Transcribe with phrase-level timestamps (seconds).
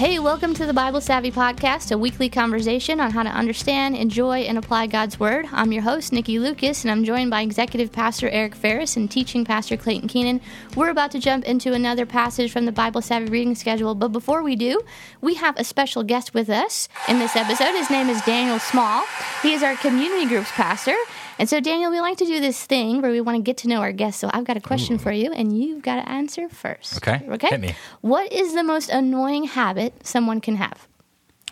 [0.00, 4.38] Hey, welcome to the Bible Savvy Podcast, a weekly conversation on how to understand, enjoy,
[4.38, 5.44] and apply God's Word.
[5.52, 9.44] I'm your host, Nikki Lucas, and I'm joined by Executive Pastor Eric Ferris and Teaching
[9.44, 10.40] Pastor Clayton Keenan.
[10.74, 14.42] We're about to jump into another passage from the Bible Savvy reading schedule, but before
[14.42, 14.80] we do,
[15.20, 17.76] we have a special guest with us in this episode.
[17.76, 19.04] His name is Daniel Small.
[19.42, 20.96] He is our community groups pastor.
[21.40, 23.68] And so, Daniel, we like to do this thing where we want to get to
[23.68, 24.20] know our guests.
[24.20, 26.98] So, I've got a question for you, and you've got to answer first.
[26.98, 27.26] Okay.
[27.30, 27.48] Okay.
[27.48, 27.74] Hit me.
[28.02, 30.86] What is the most annoying habit someone can have?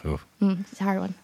[0.05, 0.21] Ooh.
[0.43, 1.15] Mm, it's a hard one.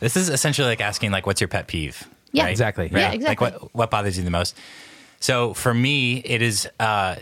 [0.00, 2.04] This is essentially like asking, like, what's your pet peeve?
[2.32, 2.44] Yeah.
[2.44, 2.50] right?
[2.50, 2.86] Exactly.
[2.86, 3.00] Right?
[3.00, 3.46] Yeah, exactly.
[3.46, 4.56] Like, what, what bothers you the most?
[5.20, 7.14] So, for me, it is uh,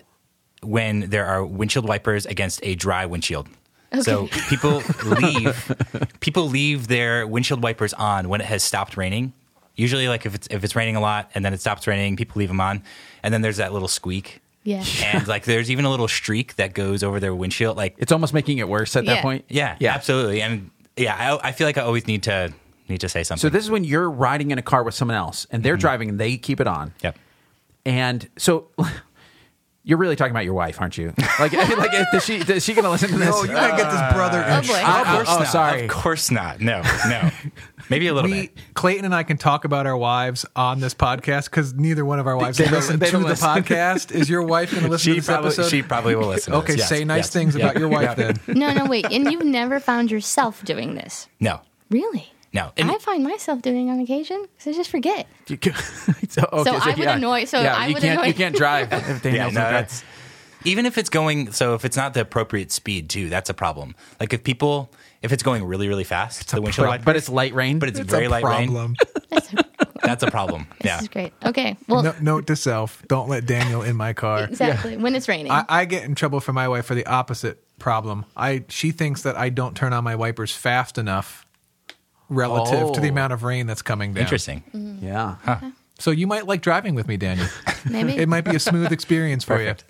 [0.63, 3.47] when there are windshield wipers against a dry windshield.
[4.03, 5.75] So people leave
[6.21, 9.33] people leave their windshield wipers on when it has stopped raining.
[9.79, 12.39] Usually, like if it's if it's raining a lot and then it stops raining, people
[12.41, 12.83] leave them on,
[13.23, 14.85] and then there's that little squeak, Yeah.
[15.05, 17.77] and like there's even a little streak that goes over their windshield.
[17.77, 19.15] Like It's almost making it worse at Yeah.
[19.15, 19.45] that point.
[19.49, 19.95] yeah, Yeah.
[19.95, 22.53] absolutely, and yeah, I, I feel like I always need to
[22.89, 23.41] need to say something.
[23.41, 25.81] So this is when you're riding in a car with someone else and they're mm-hmm.
[25.81, 26.93] driving and they keep it on.
[27.03, 27.17] yep.
[27.87, 28.69] And so
[29.85, 31.15] you're really talking about your wife, aren't you?
[31.39, 33.29] Like, like is she is she going to listen to this?
[33.29, 34.75] No, you gotta get this brother in Oh, boy.
[34.85, 35.21] I- trouble.
[35.21, 35.85] oh, oh, oh sorry.
[35.85, 36.61] Of course not.
[36.61, 37.31] No, no.
[37.91, 38.57] Maybe a little we, bit.
[38.75, 42.27] Clayton and I can talk about our wives on this podcast because neither one of
[42.27, 43.49] our wives They have they to don't the listen.
[43.49, 44.13] podcast.
[44.13, 45.69] Is your wife going to listen She to this probably episode?
[45.71, 46.53] she probably will listen.
[46.53, 46.79] to okay, this.
[46.81, 47.31] Yes, say nice yes.
[47.31, 47.65] things Yeah.
[47.67, 48.37] about your wife then.
[48.49, 49.07] No, no, wait.
[49.11, 51.29] And you've never found yourself doing this?
[51.41, 52.31] No, Really?
[52.53, 52.73] no.
[52.77, 55.27] And I find myself doing it on occasion because I just forget.
[55.49, 55.75] You can-
[56.29, 58.93] so, okay, I would annoy- so yeah, I you would can't, annoy- You can't drive.
[58.93, 60.05] If yeah, Daniel's no, not that's
[60.65, 61.53] even if it's going.
[61.53, 63.95] So if it's not the appropriate speed, too, that's a problem.
[64.21, 64.91] Like if people,
[65.23, 67.79] if it's going really, really fast, the windshield but, wiper, but it's light rain.
[67.79, 68.69] but it's, It's very a light rain.
[68.73, 68.95] problem.
[70.03, 70.67] That's a problem.
[70.81, 71.01] This yeah.
[71.01, 71.33] is great.
[71.45, 71.77] Okay.
[71.87, 74.45] Well, No, note to self: Don't let Daniel in my car.
[74.51, 74.97] exactly.
[74.97, 75.53] When it's raining.
[75.53, 78.25] I, I get in trouble for my wife for the opposite problem.
[78.37, 81.47] I she thinks that I don't turn on my wipers fast enough
[82.29, 83.11] relative to the Oh.
[83.11, 84.23] amount of rain that's coming down.
[84.23, 84.63] Interesting.
[84.75, 85.05] Mm-hmm.
[85.05, 85.71] yeah.
[85.99, 87.49] So you might like driving with me, Daniel.
[87.91, 88.17] Maybe.
[88.17, 89.85] it might be a smooth experience for Perfect.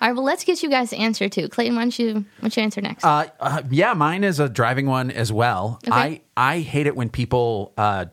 [0.00, 0.14] All right.
[0.14, 1.48] Well, let's get you guys to answer too.
[1.48, 3.04] Clayton, why don't you, why don't you answer next?
[3.04, 5.80] Uh, uh, yeah, mine is a driving one as well.
[5.86, 5.96] Okay.
[5.96, 8.06] I I hate it when people uh,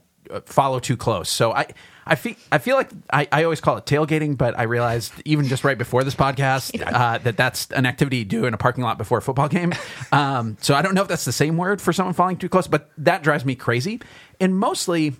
[0.45, 1.29] follow too close.
[1.29, 1.67] So I.
[2.05, 5.47] I feel I feel like I, I always call it tailgating, but I realized even
[5.47, 8.83] just right before this podcast uh, that that's an activity you do in a parking
[8.83, 9.71] lot before a football game.
[10.11, 12.67] Um, so I don't know if that's the same word for someone following too close,
[12.67, 14.01] but that drives me crazy,
[14.41, 15.13] and mostly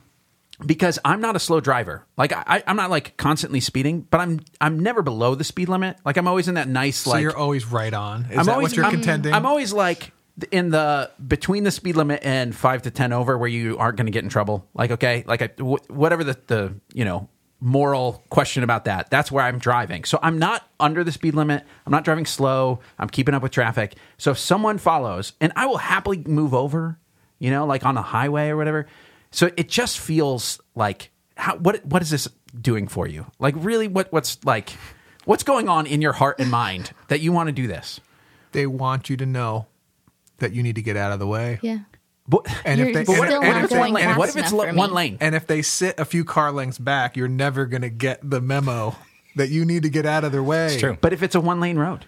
[0.66, 2.06] because I'm not a slow driver.
[2.18, 5.98] Like I, I'm not like constantly speeding, but I'm I'm never below the speed limit.
[6.06, 8.26] Like I'm always in that nice So like you're always right on.
[8.26, 9.34] Is I'm that always, what you're I'm, contending?
[9.34, 10.12] I'm always like
[10.52, 14.08] in the between the speed limit and five to ten over, where you aren't going
[14.08, 14.68] to get in trouble.
[14.74, 19.10] Like okay, like I, wh- whatever the the you know moral question about that.
[19.10, 20.04] That's where I'm driving.
[20.04, 21.64] So I'm not under the speed limit.
[21.86, 22.80] I'm not driving slow.
[23.00, 23.96] I'm keeping up with traffic.
[24.18, 27.00] So if someone follows, and I will happily move over,
[27.40, 28.88] you know, like on the highway or whatever.
[29.34, 32.28] So it just feels like how what what is this
[32.60, 33.26] doing for you?
[33.40, 34.70] Like really, what what's like
[35.26, 38.00] what's going on in your heart and mind that you want to do this?
[38.52, 39.66] they want you to know
[40.38, 41.58] that you need to get out of the way.
[41.64, 41.80] yeah.
[42.28, 44.54] But, And You're if they, still and, and if if they- going what if it's
[44.54, 45.18] lo- one lane?
[45.20, 48.40] and if they sit a few car lengths back, you're never going to get the
[48.40, 48.96] memo
[49.36, 50.68] that you need to get out of their way.
[50.68, 50.98] It's true.
[51.02, 52.06] But if it's a one lane road,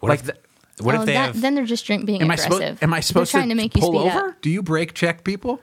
[0.00, 0.36] What like if, the,
[0.84, 1.40] what oh, if they that, have?
[1.40, 2.82] then they're just being am I aggressive.
[2.82, 4.28] am I supposed they're trying to, to, make you pull speed over?
[4.28, 4.42] Up.
[4.42, 5.60] Do you brake check people?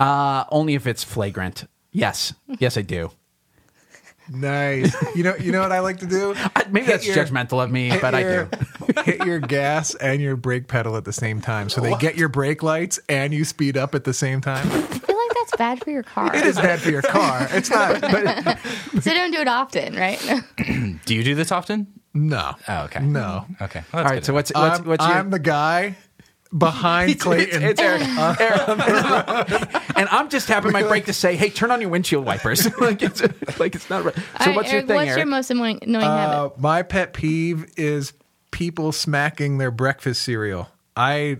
[0.00, 1.64] Uh, only if it's flagrant.
[1.92, 3.10] Yes, yes, I do.
[4.30, 4.94] Nice.
[5.16, 6.34] you know, you know what I like to do?
[6.56, 9.02] I, maybe Hit that's your- judgmental of me, hit but I your- do.
[9.04, 12.28] hit your gas and your brake pedal at the same time, so they get your
[12.28, 14.66] brake lights and you speed up at the same time.
[14.70, 16.34] I feel like that's bad for your car.
[16.34, 17.48] It is bad for your car.
[17.50, 18.00] It's not.
[18.00, 18.58] But
[19.02, 20.20] So don't do it often, right?
[21.04, 21.86] do you do this often?
[22.14, 22.54] no.
[22.68, 23.00] Oh, okay.
[23.00, 23.46] No.
[23.60, 23.82] Okay.
[23.92, 25.16] Well, that's All right, good so to what's what's, I'm, what's your?
[25.16, 25.96] I'm the guy
[26.56, 27.62] behind Clayton.
[27.62, 28.02] It's, it's Eric.
[28.40, 29.86] Eric.
[29.96, 33.02] and I'm just tapping my brake to say, "Hey, turn on your windshield wipers." like
[33.02, 33.22] it's
[33.58, 34.14] like it's not right.
[34.14, 35.18] So All right, what's Eric, your thing, what's Eric?
[35.18, 36.60] your most annoying, annoying Uh, habit?
[36.60, 38.12] my pet peeve is
[38.50, 40.68] people smacking their breakfast cereal.
[40.96, 41.38] I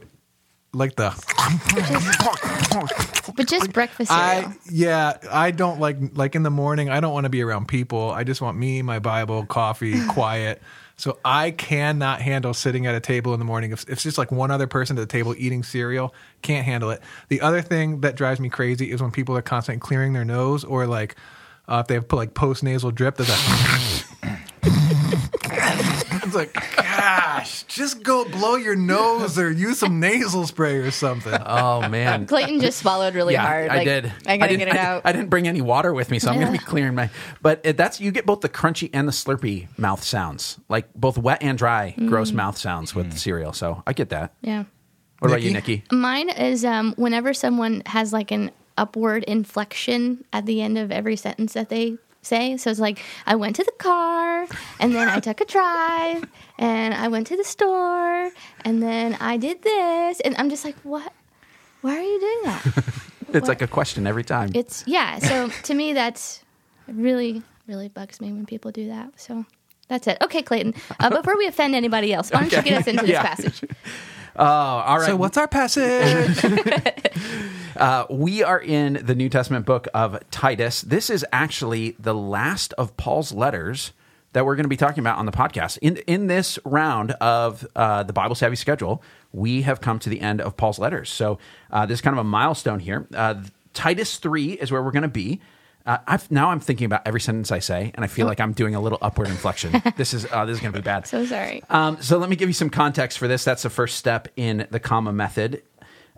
[0.72, 1.10] like the.
[3.36, 4.48] But just breakfast cereal.
[4.48, 6.91] I yeah, I don't like like in the morning.
[6.91, 8.10] I don't want to be around people.
[8.10, 10.60] I just want me, my Bible, coffee, quiet.
[11.03, 13.72] So I cannot handle sitting at a table in the morning.
[13.72, 16.91] If, if it's just like one other person at the table eating cereal, can't handle
[16.91, 17.03] it.
[17.28, 20.63] The other thing that drives me crazy is when people are constantly clearing their nose
[20.63, 21.16] or like
[21.66, 23.16] uh, if they have put like post nasal drip.
[23.16, 24.39] There's a
[26.25, 26.54] it's like,
[27.38, 31.32] gosh, just go blow your nose or use some nasal spray or something.
[31.46, 32.26] oh man.
[32.26, 33.70] Clayton just swallowed really yeah, hard.
[33.70, 34.12] I like, did.
[34.26, 35.02] I gotta didn't- get it I- out.
[35.04, 37.10] I, didn't bring any water with me, so I'm going to be clearing my.
[37.40, 41.18] But it, that's you get both the crunchy and the slurpy mouth sounds, like both
[41.18, 42.34] wet and dry, gross Mm.
[42.36, 43.52] mouth sounds with cereal.
[43.52, 44.34] So I get that.
[44.42, 44.64] yeah.
[45.20, 45.76] What about you, Nikki?
[45.76, 45.96] Nikki?
[45.96, 51.14] Mine is um, whenever someone has like an upward inflection at the end of every
[51.14, 52.57] sentence that they say.
[52.57, 54.47] So it's like, I went to the car,
[54.80, 56.24] and then I took a drive,
[56.59, 58.30] and I went to the store,
[58.65, 60.21] and then I did this.
[60.21, 61.13] And I'm just like, what?
[61.83, 62.84] Why are you doing that?
[63.34, 63.48] It's What?
[63.48, 64.51] like a question every time.
[64.54, 65.19] It's, yeah.
[65.19, 66.42] So to me, that's
[66.86, 69.18] really, really bugs me when people do that.
[69.18, 69.47] So
[69.89, 70.18] that's it.
[70.21, 70.75] Okay, Clayton.
[71.01, 73.22] Uh, before we offend anybody else, why don't you get us into this Yeah.
[73.22, 73.63] passage?
[74.34, 75.07] Oh, all right.
[75.09, 76.36] So what's our passage?
[77.77, 80.83] Uh, we are in the New Testament book of Titus.
[80.83, 83.92] This is actually the last of Paul's letters
[84.33, 85.78] that we're going to be talking about on the podcast.
[85.83, 89.03] In in this round of uh, the Bible Savvy schedule,
[89.33, 91.10] we have come to the end of Paul's letters.
[91.10, 91.39] So
[91.71, 93.07] uh, this is kind of a milestone here.
[93.15, 93.42] Uh,
[93.75, 95.41] Titus three is where we're going to be.
[95.84, 98.53] Uh, I've, now I'm thinking about every sentence I say, and I feel like I'm
[98.53, 99.83] doing a little upward inflection.
[99.97, 101.07] this is uh, this is going to be bad.
[101.07, 101.63] So sorry.
[101.68, 103.45] Um, so let me give you some context for this.
[103.45, 105.63] That's the first step in the comma method.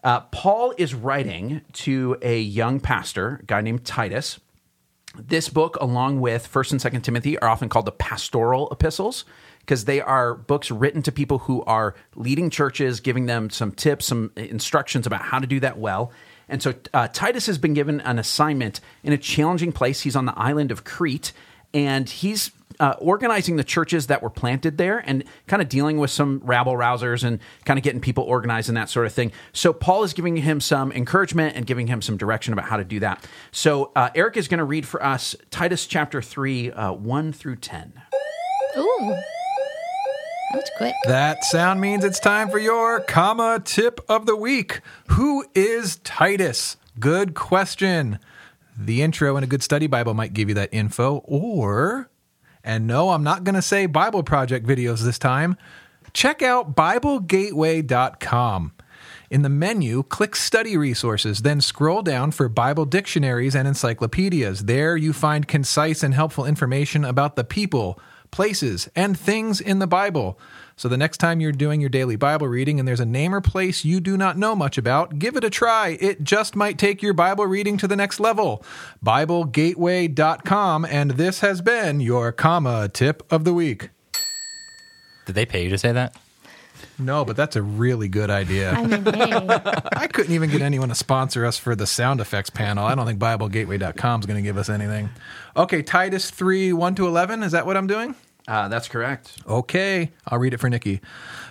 [0.04, 4.38] Uh, Paul is writing to a young pastor, a guy named Titus.
[5.16, 9.24] This book, along with First and Second Timothy, are often called the pastoral epistles
[9.60, 14.04] because they are books written to people who are leading churches, giving them some tips,
[14.04, 16.12] some instructions about how to do that well.
[16.50, 20.02] And so uh, Titus has been given an assignment in a challenging place.
[20.02, 21.32] He's on the island of Crete,
[21.72, 22.50] and he's
[22.80, 26.74] uh, organizing the churches that were planted there and kind of dealing with some rabble
[26.74, 29.32] rousers and kind of getting people organized and that sort of thing.
[29.52, 32.84] So Paul is giving him some encouragement and giving him some direction about how to
[32.84, 33.24] do that.
[33.52, 37.56] So uh, Eric is going to read for us Titus chapter 3, uh, 1 through
[37.56, 37.92] 10.
[38.76, 39.16] Ooh.
[40.52, 40.94] That was quick.
[41.06, 44.80] That sound means it's time for your comma tip of the week.
[45.08, 46.76] Who is Titus?
[47.00, 48.20] Good question.
[48.76, 52.08] The intro in a good study Bible might give you that info, or,
[52.64, 55.56] and no, I'm not going to say Bible Project videos this time.
[56.12, 58.72] Check out BibleGateway.com.
[59.30, 64.64] In the menu, click Study Resources, then scroll down for Bible dictionaries and encyclopedias.
[64.66, 67.98] There you find concise and helpful information about the people,
[68.34, 70.36] places, and things in the Bible.
[70.76, 73.40] So the next time you're doing your daily Bible reading and there's a name or
[73.40, 75.96] place you do not know much about, give it a try.
[76.00, 78.64] It just might take your Bible reading to the next level.
[79.04, 83.90] BibleGateway.com, and this has been your comma tip of the week.
[85.26, 86.16] Did they pay you to say that?
[86.98, 88.72] No, but that's a really good idea.
[88.72, 89.32] I mean, hey.
[89.96, 92.84] I couldn't even get anyone to sponsor us for the sound effects panel.
[92.84, 95.10] I don't think BibleGateway.com is going to give us anything.
[95.56, 97.42] Okay, Titus 3 1 to 11.
[97.42, 98.14] Is that what I'm doing?
[98.46, 99.38] Uh, that's correct.
[99.46, 101.00] Okay, I'll read it for Nikki.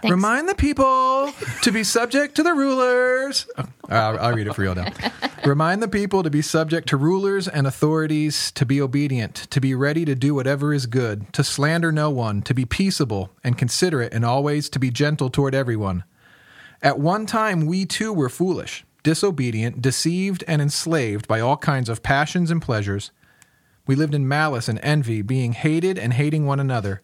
[0.02, 0.12] Thanks.
[0.12, 3.48] Remind the people to be subject to the rulers.
[3.58, 4.92] Oh, I'll, I'll read it for real now.
[5.46, 9.74] Remind the people to be subject to rulers and authorities, to be obedient, to be
[9.74, 14.14] ready to do whatever is good, to slander no one, to be peaceable and considerate,
[14.14, 16.04] and always to be gentle toward everyone.
[16.84, 22.04] At one time, we too were foolish, disobedient, deceived, and enslaved by all kinds of
[22.04, 23.12] passions and pleasures.
[23.86, 27.02] We lived in malice and envy, being hated and hating one another.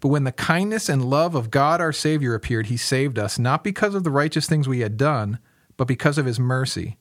[0.00, 3.62] But when the kindness and love of God our Savior appeared, He saved us, not
[3.62, 5.38] because of the righteous things we had done,
[5.76, 6.96] but because of His mercy.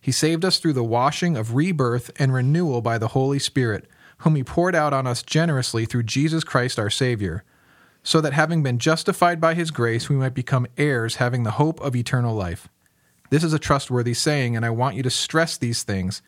[0.00, 3.86] He saved us through the washing of rebirth and renewal by the Holy Spirit,
[4.18, 7.44] whom He poured out on us generously through Jesus Christ our Savior,
[8.02, 11.80] so that having been justified by His grace, we might become heirs, having the hope
[11.80, 12.68] of eternal life.
[13.28, 16.22] This is a trustworthy saying, and I want you to stress these things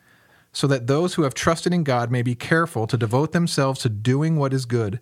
[0.53, 3.89] so that those who have trusted in God may be careful to devote themselves to
[3.89, 5.01] doing what is good.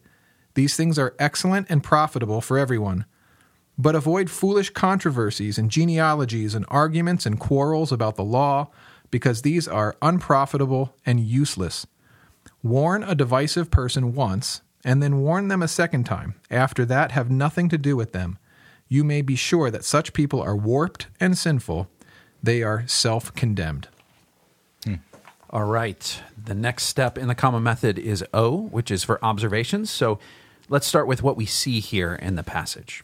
[0.54, 3.04] These things are excellent and profitable for everyone.
[3.76, 8.70] But avoid foolish controversies and genealogies and arguments and quarrels about the law,
[9.10, 11.86] because these are unprofitable and useless.
[12.62, 16.34] Warn a divisive person once, and then warn them a second time.
[16.50, 18.38] After that, have nothing to do with them.
[18.88, 21.88] You may be sure that such people are warped and sinful.
[22.42, 23.88] They are self condemned.
[25.50, 26.22] All right.
[26.42, 29.90] The next step in the comma method is O, which is for observations.
[29.90, 30.18] So
[30.68, 33.02] let's start with what we see here in the passage.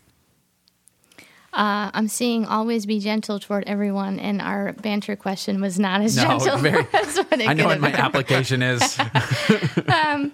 [1.52, 6.14] Uh, I'm seeing always be gentle toward everyone, and our banter question was not as
[6.14, 7.98] No, gentle very- as what it I know what my been.
[8.00, 8.98] application is.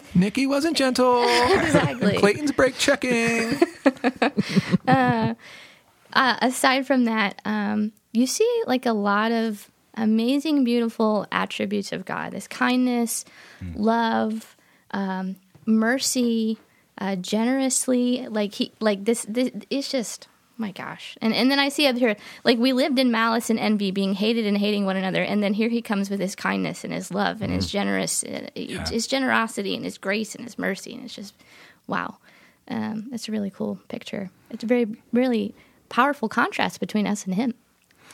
[0.16, 1.22] Nikki wasn't gentle.
[1.22, 2.18] Exactly.
[2.18, 3.54] Clayton's brake checking.
[4.88, 5.34] uh,
[6.12, 12.32] aside from that, um, you see like a lot of amazing, beautiful attributes of God.
[12.32, 13.24] This kindness,
[13.74, 14.56] love,
[14.92, 16.58] um, mercy,
[16.98, 18.26] uh, generously.
[18.28, 19.50] Like he, like this, this.
[19.70, 20.28] It's just.
[20.58, 23.58] My gosh, and and then I see up here, like we lived in malice and
[23.58, 26.84] envy, being hated and hating one another, and then here he comes with his kindness
[26.84, 30.94] and his love and his generous, uh, his generosity and his grace and his mercy,
[30.94, 31.34] and it's just,
[31.88, 32.18] wow,
[32.68, 34.30] um, it's a really cool picture.
[34.50, 35.54] It's a very, really
[35.88, 37.54] powerful contrast between us and him.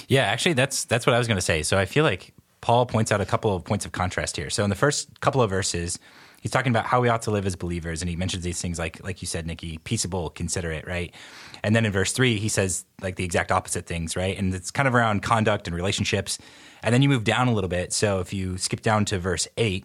[0.07, 1.62] Yeah, actually, that's that's what I was going to say.
[1.62, 4.50] So I feel like Paul points out a couple of points of contrast here.
[4.50, 5.99] So in the first couple of verses,
[6.40, 8.78] he's talking about how we ought to live as believers, and he mentions these things
[8.78, 11.14] like like you said, Nikki, peaceable, considerate, right?
[11.62, 14.38] And then in verse three, he says like the exact opposite things, right?
[14.38, 16.38] And it's kind of around conduct and relationships.
[16.83, 17.93] And then you move down a little bit.
[17.93, 19.85] So if you skip down to verse eight,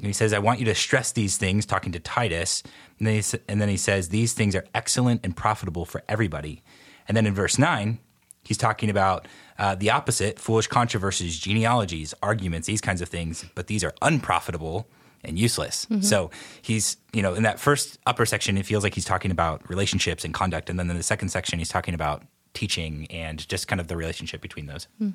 [0.00, 2.62] he says, "I want you to stress these things," talking to Titus,
[2.98, 6.62] and then he, and then he says, "These things are excellent and profitable for everybody."
[7.06, 7.98] And then in verse nine,
[8.44, 9.26] he's talking about
[9.58, 14.88] uh, the opposite foolish controversies, genealogies, arguments, these kinds of things, but these are unprofitable
[15.22, 15.86] and useless.
[15.86, 16.02] Mm-hmm.
[16.02, 16.30] So
[16.62, 20.24] he's, you know, in that first upper section, it feels like he's talking about relationships
[20.24, 20.70] and conduct.
[20.70, 22.22] And then in the second section, he's talking about
[22.54, 24.88] teaching and just kind of the relationship between those.
[25.00, 25.14] Mm.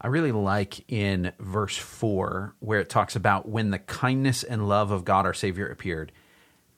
[0.00, 4.90] I really like in verse 4 where it talks about when the kindness and love
[4.90, 6.12] of God our Savior appeared.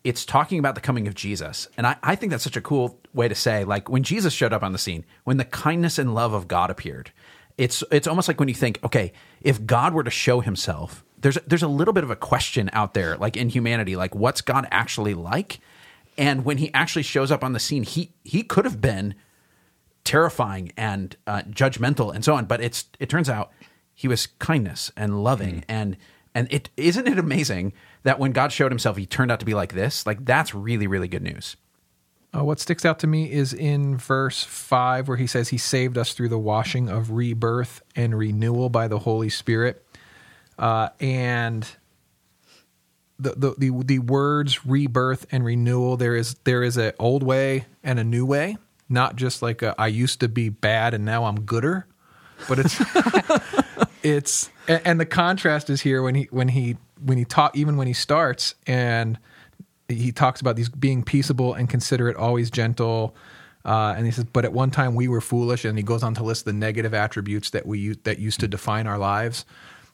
[0.09, 1.69] It's talking about the coming of Jesus.
[1.77, 4.53] And I, I think that's such a cool way to say, like, when Jesus showed
[4.53, 7.13] up on the scene, when the kindness and love of God appeared,
[7.57, 11.37] it's, it's almost like when you think, okay, if God were to show himself, there's,
[11.47, 14.67] there's a little bit of a question out there, like in humanity, like, what's God
[14.71, 15.61] actually like?
[16.17, 19.15] And when he actually shows up on the scene, he, he could have been
[20.05, 22.47] terrifying and uh, judgmental and so on.
[22.47, 23.53] But it's it turns out
[23.95, 25.65] he was kindness and loving mm.
[25.69, 25.97] and
[26.39, 29.55] and it isn't it amazing that when God showed himself, he turned out to be
[29.55, 30.07] like this.
[30.07, 31.57] Like that's really really good news.
[32.35, 35.97] Uh, what sticks out to me is in verse 5 where he says he saved
[35.97, 39.83] us through the washing of rebirth and renewal by the holy spirit
[40.59, 41.67] uh, and
[43.19, 47.65] the, the, the the words rebirth and renewal there is there is an old way
[47.83, 51.25] and a new way not just like a, I used to be bad and now
[51.25, 51.87] I'm gooder,
[52.49, 52.81] but it's
[54.03, 57.77] it's and, and the contrast is here when he when he when he talk even
[57.77, 59.19] when he starts and
[59.89, 63.17] he talks about these being peaceable and considerate, always gentle.
[63.65, 66.15] Uh, and he says, but at one time we were foolish, and he goes on
[66.15, 69.45] to list the negative attributes that we that used to define our lives.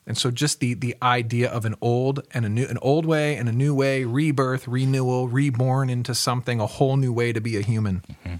[0.06, 3.36] And so, just the the idea of an old and a new, an old way
[3.36, 7.56] and a new way, rebirth, renewal, reborn into something, a whole new way to be
[7.56, 8.02] a human.
[8.10, 8.34] Mm-hmm.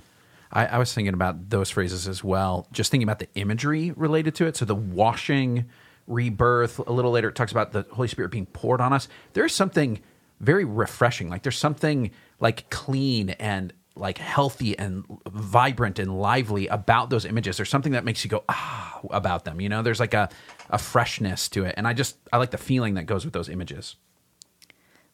[0.52, 4.36] I, I, was thinking about those phrases as well, just thinking about the imagery related
[4.36, 4.56] to it.
[4.56, 5.64] So the washing,
[6.06, 9.08] rebirth, a little later, it talks about the Holy Spirit being poured on us.
[9.32, 10.00] There's something
[10.40, 11.28] very refreshing.
[11.28, 17.56] Like there's something like clean and like healthy and vibrant and lively about those images.
[17.56, 19.60] There's something that makes you go, ah, about them.
[19.60, 20.28] You know, there's like a,
[20.68, 21.74] a freshness to it.
[21.76, 23.96] And I just, I like the feeling that goes with those images.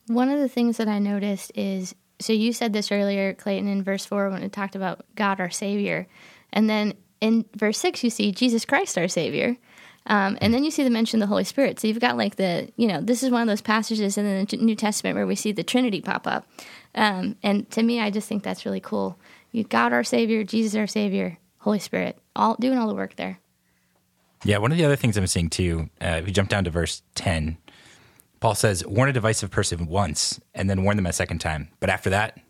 [0.06, 3.82] One of the things that I noticed is so you said this earlier, Clayton, in
[3.82, 6.06] verse four when it talked about God our Savior,
[6.52, 9.56] and then in verse six you see Jesus Christ our Savior,
[10.06, 11.78] um, and then you see the mention of the Holy Spirit.
[11.78, 14.56] So you've got like the you know this is one of those passages in the
[14.56, 16.46] New Testament where we see the Trinity pop up,
[16.94, 19.18] um, and to me I just think that's really cool.
[19.52, 23.38] You God our Savior, Jesus our Savior, Holy Spirit, all doing all the work there.
[24.44, 26.70] Yeah, one of the other things I'm seeing too, uh, if you jump down to
[26.70, 27.58] verse 10,
[28.40, 31.68] Paul says, warn a divisive person once and then warn them a second time.
[31.78, 32.40] But after that,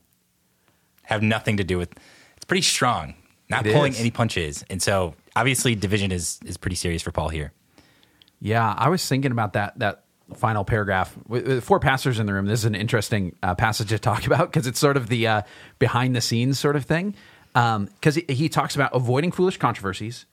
[1.04, 1.90] have nothing to do with
[2.36, 3.14] it's pretty strong,
[3.48, 4.00] not it pulling is.
[4.00, 4.64] any punches.
[4.70, 7.52] And so obviously division is is pretty serious for Paul here.
[8.40, 12.32] Yeah, I was thinking about that that final paragraph with, with four pastors in the
[12.32, 12.46] room.
[12.46, 15.42] This is an interesting uh, passage to talk about because it's sort of the uh,
[15.78, 17.14] behind the scenes sort of thing.
[17.52, 20.26] Because um, he, he talks about avoiding foolish controversies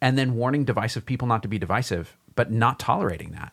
[0.00, 3.52] and then warning divisive people not to be divisive, but not tolerating that.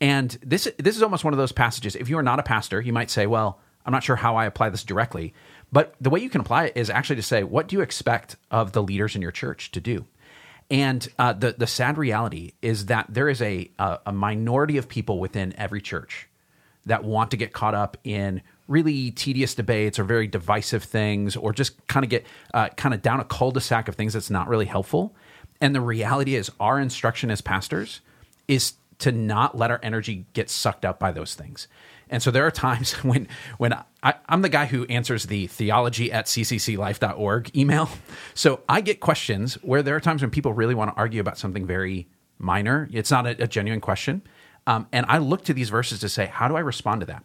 [0.00, 1.94] And this this is almost one of those passages.
[1.94, 4.46] If you are not a pastor, you might say, "Well, I'm not sure how I
[4.46, 5.34] apply this directly."
[5.72, 8.36] But the way you can apply it is actually to say, "What do you expect
[8.50, 10.06] of the leaders in your church to do?"
[10.70, 14.88] And uh, the the sad reality is that there is a, a a minority of
[14.88, 16.28] people within every church
[16.86, 21.52] that want to get caught up in really tedious debates or very divisive things, or
[21.52, 24.66] just kind of get uh, kind of down a cul-de-sac of things that's not really
[24.66, 25.14] helpful.
[25.60, 28.00] And the reality is, our instruction as pastors
[28.48, 31.68] is to not let our energy get sucked up by those things.
[32.14, 33.26] And so there are times when
[33.58, 37.88] when I, am the guy who answers the theology at ccclife.org email.
[38.36, 41.38] So I get questions where there are times when people really want to argue about
[41.38, 42.88] something very minor.
[42.92, 44.22] It's not a, a genuine question.
[44.66, 47.24] Um, and I look to these verses to say, how do I respond to that?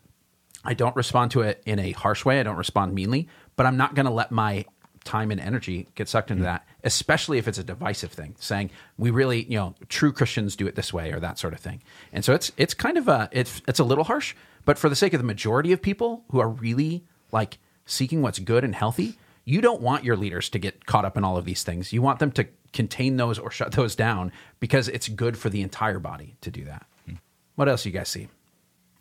[0.64, 2.40] I don't respond to it in a harsh way.
[2.40, 4.66] I don't respond meanly, but I'm not going to let my
[5.04, 6.52] time and energy get sucked into mm-hmm.
[6.54, 10.68] that, especially if it's a divisive thing, saying we really, you know, true Christians do
[10.68, 11.82] it this way or that sort of thing.
[12.14, 14.36] And so it's it's kind of a it's it's a little harsh,
[14.66, 18.40] but for the sake of the majority of people who are really like seeking what's
[18.40, 21.46] good and healthy, you don't want your leaders to get caught up in all of
[21.46, 21.92] these things.
[21.92, 25.62] You want them to contain those or shut those down because it's good for the
[25.62, 26.86] entire body to do that.
[27.08, 27.18] Mm-hmm.
[27.56, 28.28] What else do you guys see?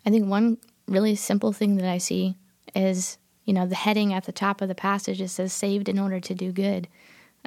[0.05, 2.35] I think one really simple thing that I see
[2.75, 5.97] is you know, the heading at the top of the passage, it says saved in
[5.97, 6.87] order to do good.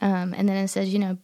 [0.01, 1.17] Um, and then it says, you know,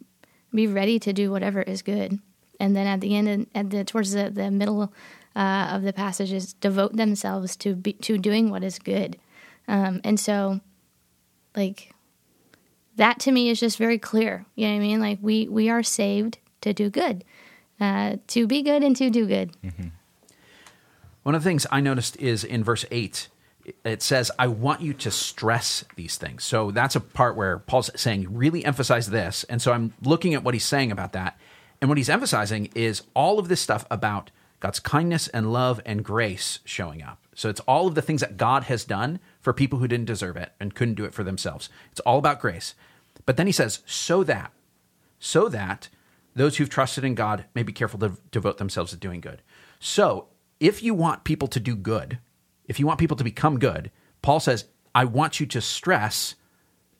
[0.54, 2.20] be ready to do whatever is good.
[2.60, 4.92] And then at the end, at the towards the, the middle
[5.38, 9.16] uh, of the passages, devote themselves to be, to doing what is good.
[9.68, 10.60] Um, and so,
[11.54, 11.94] like
[12.96, 14.44] that to me is just very clear.
[14.56, 15.00] You know what I mean?
[15.00, 17.22] Like we we are saved to do good,
[17.80, 19.56] uh, to be good and to do good.
[19.62, 19.88] Mm-hmm.
[21.22, 23.28] One of the things I noticed is in verse eight,
[23.84, 27.90] it says, "I want you to stress these things." So that's a part where Paul's
[27.94, 31.38] saying, "Really emphasize this." And so I'm looking at what he's saying about that,
[31.80, 36.04] and what he's emphasizing is all of this stuff about God's kindness and love and
[36.04, 37.26] grace showing up.
[37.34, 40.36] So it's all of the things that God has done for people who didn't deserve
[40.36, 41.68] it and couldn't do it for themselves.
[41.92, 42.74] It's all about grace.
[43.24, 44.52] But then he says, so that,
[45.20, 45.88] so that
[46.34, 49.42] those who've trusted in God may be careful to devote themselves to doing good.
[49.78, 50.28] So
[50.60, 52.18] if you want people to do good,
[52.66, 53.90] if you want people to become good,
[54.22, 56.34] Paul says, I want you to stress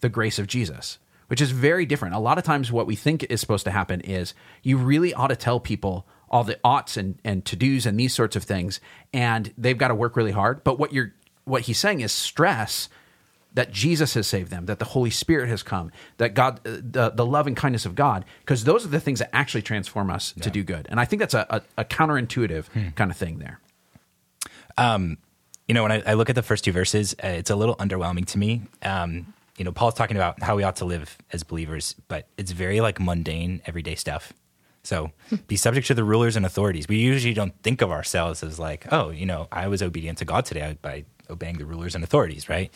[0.01, 2.15] the grace of Jesus, which is very different.
[2.15, 5.29] A lot of times, what we think is supposed to happen is you really ought
[5.29, 8.81] to tell people all the oughts and, and to dos and these sorts of things,
[9.13, 10.65] and they've got to work really hard.
[10.65, 12.89] But what you're what he's saying is stress
[13.55, 17.11] that Jesus has saved them, that the Holy Spirit has come, that God, uh, the,
[17.11, 20.35] the love and kindness of God, because those are the things that actually transform us
[20.37, 20.45] yeah.
[20.45, 20.87] to do good.
[20.91, 22.89] And I think that's a, a, a counterintuitive hmm.
[22.91, 23.59] kind of thing there.
[24.77, 25.19] Um,
[25.67, 27.75] you know, when I, I, look at the first two verses, uh, it's a little
[27.77, 28.63] underwhelming to me.
[28.83, 32.53] Um, you know, Paul's talking about how we ought to live as believers, but it's
[32.53, 34.33] very like mundane, everyday stuff.
[34.89, 35.13] So
[35.47, 36.89] be subject to the rulers and authorities.
[36.89, 40.25] We usually don't think of ourselves as like, oh, you know, I was obedient to
[40.25, 42.73] God today by obeying the rulers and authorities, right?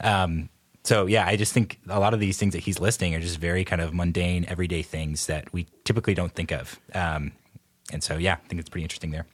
[0.00, 0.48] Um,
[0.82, 3.38] so yeah, I just think a lot of these things that he's listing are just
[3.38, 6.80] very kind of mundane, everyday things that we typically don't think of.
[6.92, 7.30] Um,
[7.92, 9.26] and so yeah, I think it's pretty interesting there.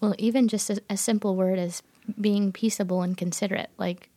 [0.00, 1.82] Well, even just a, a simple word as
[2.20, 4.08] being peaceable and considerate, like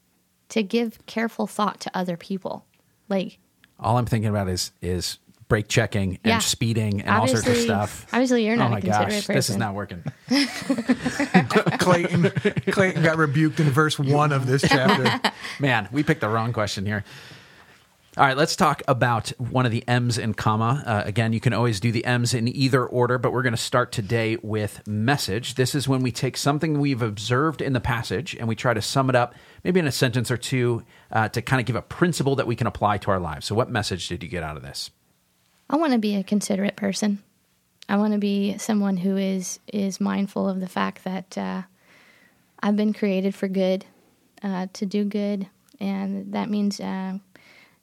[0.50, 2.68] to give careful thought to other people,
[3.08, 3.40] like
[3.80, 5.18] all I'm thinking about is is
[5.50, 6.40] brake checking and yeah.
[6.40, 8.08] speeding and obviously, all sorts of stuff.
[8.14, 9.36] Obviously, you're not oh my a gosh, person.
[9.36, 10.04] This is not working.
[11.80, 12.32] Clayton,
[12.72, 15.32] Clayton got rebuked in verse one of this chapter.
[15.60, 17.04] Man, we picked the wrong question here.
[18.18, 20.84] All right, let's talk about one of the M's in comma.
[20.86, 23.58] Uh, again, you can always do the M's in either order, but we're going to
[23.58, 25.56] start today with message.
[25.56, 28.82] This is when we take something we've observed in the passage and we try to
[28.82, 31.82] sum it up, maybe in a sentence or two, uh, to kind of give a
[31.82, 33.46] principle that we can apply to our lives.
[33.46, 34.92] So, what message did you get out of this?
[35.70, 37.20] I want to be a considerate person.
[37.88, 41.64] I want to be someone who is is mindful of the fact that uh,
[42.62, 43.86] I've been created for good,
[44.44, 45.48] uh, to do good,
[45.80, 47.18] and that means uh,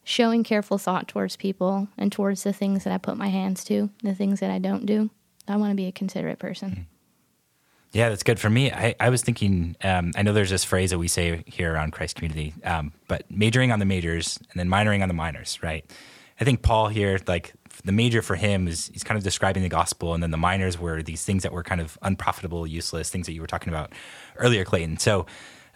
[0.05, 3.91] showing careful thought towards people and towards the things that I put my hands to,
[4.03, 5.11] the things that I don't do.
[5.49, 6.71] I want to be a considerate person.
[6.71, 6.83] Mm-hmm.
[7.93, 8.71] Yeah, that's good for me.
[8.71, 11.93] I, I was thinking, um, I know there's this phrase that we say here around
[11.93, 15.89] Christ Community, um, but majoring on the majors and then minoring on the minors, right?
[16.39, 19.69] I think Paul here, like the major for him is he's kind of describing the
[19.69, 23.27] gospel, and then the minors were these things that were kind of unprofitable, useless things
[23.27, 23.93] that you were talking about
[24.37, 24.99] earlier, Clayton.
[24.99, 25.27] So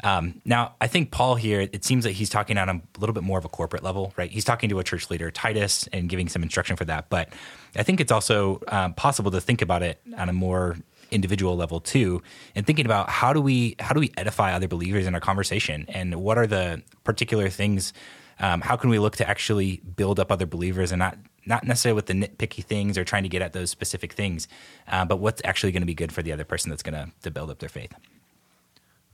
[0.03, 3.23] um, now I think Paul here, it seems that he's talking on a little bit
[3.23, 4.31] more of a corporate level, right?
[4.31, 7.09] He's talking to a church leader, Titus, and giving some instruction for that.
[7.11, 7.31] But
[7.77, 10.77] I think it's also um, possible to think about it on a more
[11.11, 12.23] individual level too
[12.55, 15.85] and thinking about how do we how do we edify other believers in our conversation
[15.89, 17.93] and what are the particular things
[18.39, 21.97] um, how can we look to actually build up other believers and not not necessarily
[21.97, 24.49] with the nitpicky things or trying to get at those specific things,
[24.89, 27.11] uh, but what's actually going to be good for the other person that's going to
[27.23, 27.95] to build up their faith.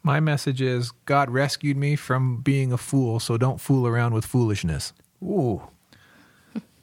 [0.03, 4.25] My message is God rescued me from being a fool, so don't fool around with
[4.25, 4.93] foolishness.
[5.23, 5.63] Ooh.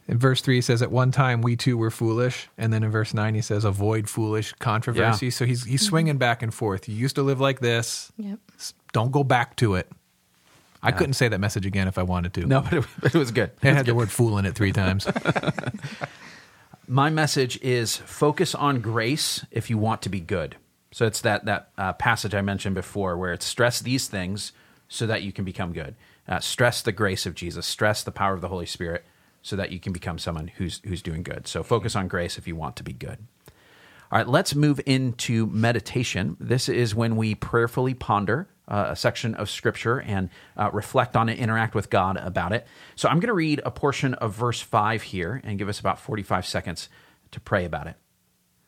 [0.08, 2.50] In verse 3, he says, At one time we too were foolish.
[2.58, 5.28] And then in verse 9, he says, Avoid foolish controversy.
[5.28, 5.32] Yeah.
[5.32, 6.90] So he's, he's swinging back and forth.
[6.90, 8.12] You used to live like this.
[8.18, 8.40] Yep.
[8.92, 9.90] Don't go back to it.
[10.84, 12.46] I couldn't say that message again if I wanted to.
[12.46, 13.52] No, but it, but it was good.
[13.62, 13.94] It, it had good.
[13.94, 15.08] the word fool in it three times.
[16.88, 20.58] My message is focus on grace if you want to be good.
[20.92, 24.52] So it's that that uh, passage I mentioned before, where it's stress these things
[24.88, 25.96] so that you can become good.
[26.28, 27.66] Uh, stress the grace of Jesus.
[27.66, 29.04] Stress the power of the Holy Spirit,
[29.42, 31.48] so that you can become someone who's who's doing good.
[31.48, 33.18] So focus on grace if you want to be good.
[34.12, 36.38] All right, let's move into meditation.
[36.40, 41.30] This is when we prayerfully ponder uh, a section of Scripture and uh, reflect on
[41.30, 42.66] it, interact with God about it.
[42.96, 46.00] So I'm going to read a portion of verse 5 here and give us about
[46.00, 46.90] 45 seconds
[47.32, 47.96] to pray about it.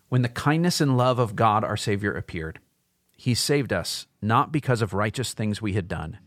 [0.09, 2.59] When the kindness and love of God our Savior appeared,
[3.17, 6.19] he saved us not because of righteous things we had done,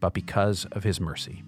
[0.00, 1.42] but because of his mercy.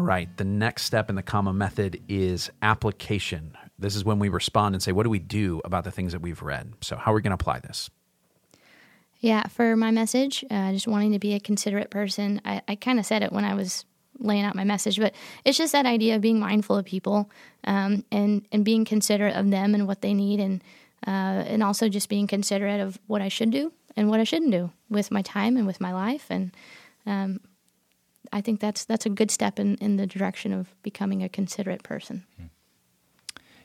[0.00, 0.34] All right.
[0.38, 3.54] The next step in the comma method is application.
[3.78, 6.22] This is when we respond and say, what do we do about the things that
[6.22, 6.72] we've read?
[6.80, 7.90] So, how are we going to apply this?
[9.18, 12.40] Yeah, for my message, uh, just wanting to be a considerate person.
[12.46, 13.84] I, I kind of said it when I was
[14.18, 17.30] laying out my message, but it's just that idea of being mindful of people
[17.64, 20.64] um, and and being considerate of them and what they need, and
[21.06, 24.50] uh, and also just being considerate of what I should do and what I shouldn't
[24.50, 26.52] do with my time and with my life, and
[27.04, 27.40] um,
[28.32, 31.82] I think that's that's a good step in in the direction of becoming a considerate
[31.82, 32.24] person.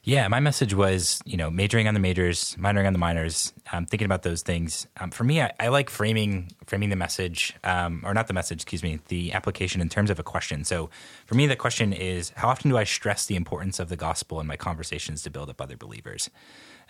[0.05, 3.53] Yeah, my message was, you know, majoring on the majors, minoring on the minors.
[3.73, 4.85] Um, thinking about those things.
[4.99, 8.61] Um, for me, I, I, like framing framing the message, um, or not the message,
[8.61, 10.63] excuse me, the application in terms of a question.
[10.63, 10.91] So,
[11.25, 14.39] for me, the question is, how often do I stress the importance of the gospel
[14.39, 16.29] in my conversations to build up other believers?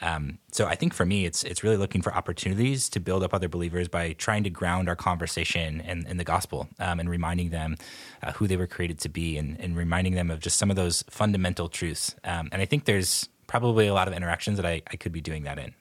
[0.02, 3.34] Um, so I think for me, it's it's really looking for opportunities to build up
[3.34, 7.50] other believers by trying to ground our conversation in, in the gospel um, and reminding
[7.50, 7.78] them
[8.22, 10.76] uh, who they were created to be and, and, reminding them of just some of
[10.76, 12.16] those fundamental truths.
[12.24, 15.22] Um, and I think there's probably a lot of interactions that I, I could be
[15.22, 15.74] doing that in.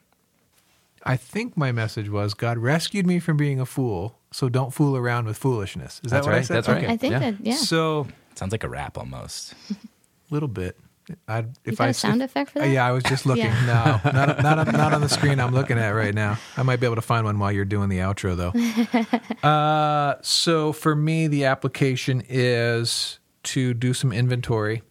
[1.03, 4.96] I think my message was God rescued me from being a fool, so don't fool
[4.96, 6.00] around with foolishness.
[6.05, 6.38] Is That's that what right.
[6.38, 6.57] I said?
[6.57, 6.88] That's right.
[6.88, 7.18] I think Yeah.
[7.18, 7.57] that yeah.
[7.57, 9.55] So Sounds like a rap almost.
[9.70, 9.77] a
[10.31, 10.79] little bit.
[11.28, 12.70] I, if got I a sound if- effect for uh, that?
[12.70, 13.44] Yeah, I was just looking.
[13.44, 14.00] Yeah.
[14.04, 16.38] No, not not on, not on the screen I'm looking at right now.
[16.56, 19.48] I might be able to find one while you're doing the outro though.
[19.48, 24.82] uh, so for me, the application is to do some inventory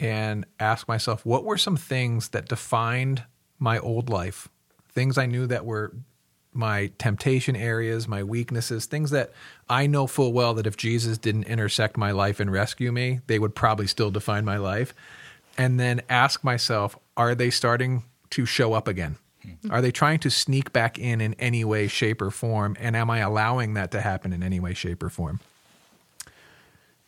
[0.00, 3.24] and ask myself what were some things that defined
[3.58, 4.48] my old life,
[4.92, 5.94] things I knew that were
[6.52, 9.32] my temptation areas, my weaknesses, things that
[9.68, 13.38] I know full well that if Jesus didn't intersect my life and rescue me, they
[13.38, 14.94] would probably still define my life.
[15.58, 19.16] And then ask myself, are they starting to show up again?
[19.70, 22.76] Are they trying to sneak back in in any way, shape, or form?
[22.78, 25.40] And am I allowing that to happen in any way, shape, or form?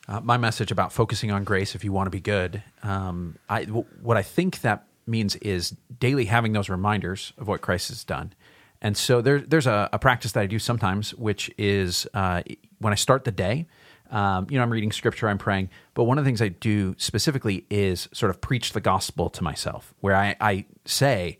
[0.08, 2.62] Uh, my message about focusing on grace if you want to be good.
[2.82, 7.60] Um, I, w- what I think that means is daily having those reminders of what
[7.60, 8.32] Christ has done.
[8.82, 12.42] And so there, there's a, a practice that I do sometimes, which is uh,
[12.78, 13.66] when I start the day,
[14.10, 16.94] um, you know, I'm reading scripture, I'm praying, but one of the things I do
[16.98, 21.38] specifically is sort of preach the gospel to myself, where I, I say,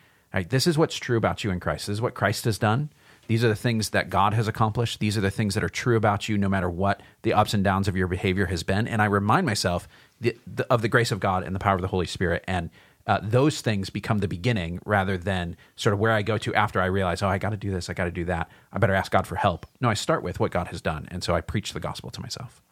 [0.48, 1.88] this is what's true about you in Christ.
[1.88, 2.90] This is what Christ has done.
[3.26, 4.98] These are the things that God has accomplished.
[4.98, 7.62] These are the things that are true about you, no matter what the ups and
[7.62, 8.88] downs of your behavior has been.
[8.88, 9.86] And I remind myself
[10.20, 12.44] the, the, of the grace of God and the power of the Holy Spirit.
[12.48, 12.70] And
[13.10, 16.80] uh, those things become the beginning rather than sort of where I go to after
[16.80, 18.48] I realize, oh, I got to do this, I got to do that.
[18.72, 19.66] I better ask God for help.
[19.80, 21.08] No, I start with what God has done.
[21.10, 22.62] And so I preach the gospel to myself.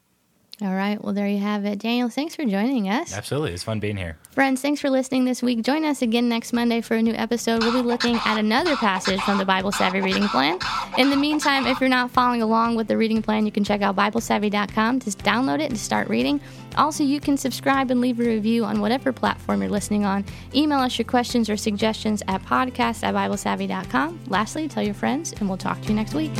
[0.60, 1.02] All right.
[1.02, 1.78] Well, there you have it.
[1.78, 3.14] Daniel, thanks for joining us.
[3.14, 3.52] Absolutely.
[3.52, 4.16] It's fun being here.
[4.32, 5.62] Friends, thanks for listening this week.
[5.62, 7.62] Join us again next Monday for a new episode.
[7.62, 10.58] We'll be looking at another passage from the Bible Savvy reading plan.
[10.96, 13.82] In the meantime, if you're not following along with the reading plan, you can check
[13.82, 16.40] out BibleSavvy.com to download it and start reading.
[16.76, 20.24] Also, you can subscribe and leave a review on whatever platform you're listening on.
[20.56, 24.18] Email us your questions or suggestions at podcast at BibleSavvy.com.
[24.26, 26.32] Lastly, tell your friends, and we'll talk to you next week.